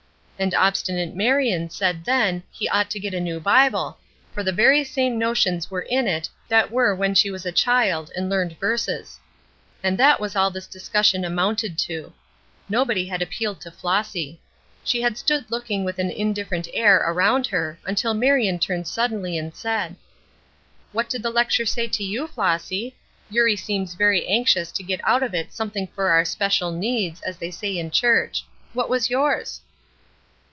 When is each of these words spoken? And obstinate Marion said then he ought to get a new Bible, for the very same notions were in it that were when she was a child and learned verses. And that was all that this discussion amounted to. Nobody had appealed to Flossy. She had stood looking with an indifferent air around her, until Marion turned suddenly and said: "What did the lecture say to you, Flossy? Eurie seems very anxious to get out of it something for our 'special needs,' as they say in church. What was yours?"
And 0.41 0.55
obstinate 0.55 1.13
Marion 1.15 1.69
said 1.69 2.03
then 2.03 2.41
he 2.49 2.67
ought 2.69 2.89
to 2.89 2.99
get 2.99 3.13
a 3.13 3.19
new 3.19 3.39
Bible, 3.39 3.99
for 4.33 4.41
the 4.41 4.51
very 4.51 4.83
same 4.83 5.19
notions 5.19 5.69
were 5.69 5.83
in 5.83 6.07
it 6.07 6.27
that 6.47 6.71
were 6.71 6.95
when 6.95 7.13
she 7.13 7.29
was 7.29 7.45
a 7.45 7.51
child 7.51 8.09
and 8.15 8.27
learned 8.27 8.57
verses. 8.59 9.19
And 9.83 9.99
that 9.99 10.19
was 10.19 10.35
all 10.35 10.49
that 10.49 10.55
this 10.57 10.65
discussion 10.65 11.23
amounted 11.23 11.77
to. 11.81 12.11
Nobody 12.67 13.05
had 13.05 13.21
appealed 13.21 13.61
to 13.61 13.69
Flossy. 13.69 14.41
She 14.83 14.99
had 15.03 15.15
stood 15.15 15.45
looking 15.51 15.83
with 15.83 15.99
an 15.99 16.09
indifferent 16.09 16.67
air 16.73 16.95
around 16.95 17.45
her, 17.45 17.77
until 17.85 18.15
Marion 18.15 18.57
turned 18.57 18.87
suddenly 18.87 19.37
and 19.37 19.55
said: 19.55 19.95
"What 20.91 21.07
did 21.07 21.21
the 21.21 21.29
lecture 21.29 21.67
say 21.67 21.85
to 21.89 22.03
you, 22.03 22.25
Flossy? 22.25 22.95
Eurie 23.29 23.55
seems 23.55 23.93
very 23.93 24.25
anxious 24.25 24.71
to 24.71 24.81
get 24.81 25.01
out 25.03 25.21
of 25.21 25.35
it 25.35 25.53
something 25.53 25.85
for 25.93 26.09
our 26.09 26.25
'special 26.25 26.71
needs,' 26.71 27.21
as 27.21 27.37
they 27.37 27.51
say 27.51 27.77
in 27.77 27.91
church. 27.91 28.43
What 28.73 28.89
was 28.89 29.07
yours?" 29.11 29.61